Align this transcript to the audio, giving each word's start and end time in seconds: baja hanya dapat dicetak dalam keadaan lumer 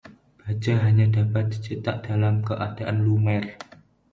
baja 0.41 0.73
hanya 0.83 1.05
dapat 1.17 1.43
dicetak 1.53 1.97
dalam 2.09 2.35
keadaan 2.47 2.97
lumer 3.05 3.43